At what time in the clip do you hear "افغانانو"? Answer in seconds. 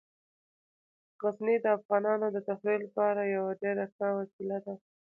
1.77-2.27